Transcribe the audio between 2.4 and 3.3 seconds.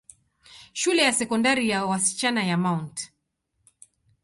ya Mt.